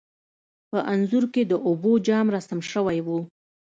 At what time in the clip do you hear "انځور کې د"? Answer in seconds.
0.93-1.53